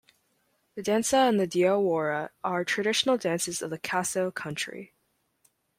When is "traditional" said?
2.65-3.17